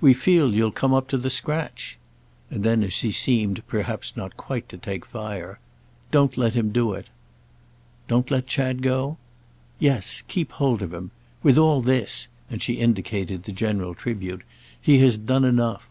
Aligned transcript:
We 0.00 0.14
feel 0.14 0.52
you'll 0.52 0.72
come 0.72 0.92
up 0.92 1.06
to 1.10 1.16
the 1.16 1.30
scratch." 1.30 1.96
And 2.50 2.64
then 2.64 2.82
as 2.82 3.02
he 3.02 3.12
seemed 3.12 3.62
perhaps 3.68 4.16
not 4.16 4.36
quite 4.36 4.68
to 4.70 4.76
take 4.76 5.06
fire: 5.06 5.60
"Don't 6.10 6.36
let 6.36 6.54
him 6.54 6.70
do 6.72 6.92
it." 6.92 7.06
"Don't 8.08 8.28
let 8.28 8.48
Chad 8.48 8.82
go?" 8.82 9.16
"Yes, 9.78 10.24
keep 10.26 10.50
hold 10.50 10.82
of 10.82 10.92
him. 10.92 11.12
With 11.44 11.56
all 11.56 11.82
this"—and 11.82 12.60
she 12.62 12.72
indicated 12.82 13.44
the 13.44 13.52
general 13.52 13.94
tribute—"he 13.94 14.98
has 14.98 15.16
done 15.18 15.44
enough. 15.44 15.88